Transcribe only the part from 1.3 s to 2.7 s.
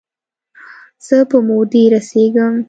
مودې رسیږم